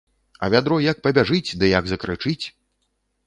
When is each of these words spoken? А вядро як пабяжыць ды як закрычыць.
А 0.45 0.47
вядро 0.53 0.77
як 0.85 1.01
пабяжыць 1.07 1.55
ды 1.63 1.69
як 1.79 1.89
закрычыць. 1.93 2.41